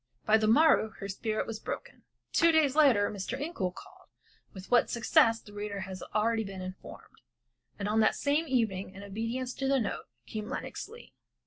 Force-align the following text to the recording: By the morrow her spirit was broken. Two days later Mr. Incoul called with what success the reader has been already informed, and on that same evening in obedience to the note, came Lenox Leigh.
By 0.25 0.39
the 0.39 0.47
morrow 0.47 0.89
her 0.97 1.07
spirit 1.07 1.45
was 1.45 1.59
broken. 1.59 2.01
Two 2.33 2.51
days 2.51 2.75
later 2.75 3.11
Mr. 3.11 3.39
Incoul 3.39 3.75
called 3.75 4.09
with 4.51 4.71
what 4.71 4.89
success 4.89 5.39
the 5.39 5.53
reader 5.53 5.81
has 5.81 5.99
been 5.99 6.07
already 6.15 6.51
informed, 6.51 7.21
and 7.77 7.87
on 7.87 7.99
that 7.99 8.15
same 8.15 8.47
evening 8.47 8.95
in 8.95 9.03
obedience 9.03 9.53
to 9.53 9.67
the 9.67 9.79
note, 9.79 10.05
came 10.25 10.49
Lenox 10.49 10.89
Leigh. 10.89 11.13